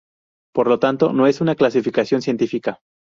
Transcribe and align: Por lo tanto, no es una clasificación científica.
Por 0.51 0.65
lo 0.67 0.79
tanto, 0.79 1.13
no 1.13 1.27
es 1.27 1.41
una 1.41 1.53
clasificación 1.53 2.23
científica. 2.23 2.79